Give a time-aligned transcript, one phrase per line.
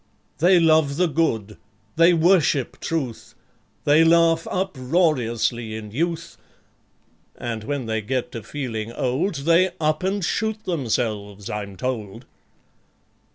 [0.39, 1.57] They love the Good;
[1.95, 3.35] they worship Truth;
[3.83, 6.37] They laugh uproariously in youth;
[7.37, 12.25] (And when they get to feeling old, They up and shoot themselves, I'm told)